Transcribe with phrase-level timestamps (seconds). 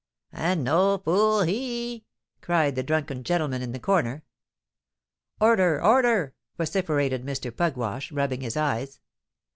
[0.33, 2.05] "And no fool he!"
[2.41, 4.23] cried the drunken gentleman in the corner.
[5.39, 5.79] "Order!
[5.79, 7.55] order!" vociferated Mr.
[7.55, 8.99] Pugwash, rubbing his eyes.